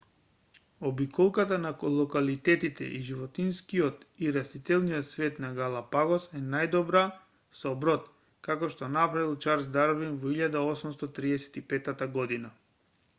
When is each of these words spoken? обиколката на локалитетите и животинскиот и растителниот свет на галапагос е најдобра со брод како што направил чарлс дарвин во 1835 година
обиколката 0.91 1.57
на 1.65 1.73
локалитетите 1.83 2.85
и 2.97 3.01
животинскиот 3.09 4.07
и 4.19 4.33
растителниот 4.39 5.09
свет 5.11 5.37
на 5.45 5.51
галапагос 5.61 6.25
е 6.41 6.43
најдобра 6.55 7.05
со 7.61 7.75
брод 7.85 8.09
како 8.51 8.73
што 8.77 8.91
направил 8.97 9.39
чарлс 9.47 9.71
дарвин 9.79 10.21
во 10.27 10.35
1835 10.39 12.05
година 12.19 12.55